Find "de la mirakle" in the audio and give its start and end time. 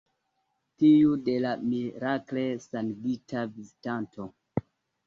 1.27-2.47